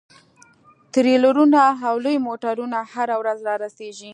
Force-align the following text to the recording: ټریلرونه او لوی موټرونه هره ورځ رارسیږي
ټریلرونه 0.93 1.61
او 1.87 1.95
لوی 2.03 2.17
موټرونه 2.27 2.79
هره 2.93 3.15
ورځ 3.21 3.39
رارسیږي 3.49 4.09